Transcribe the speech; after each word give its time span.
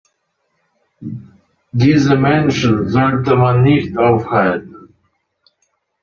Diese 1.73 2.15
Menschen 2.15 2.89
sollte 2.89 3.35
man 3.35 3.61
nicht 3.61 3.95
aufhalten. 3.99 4.95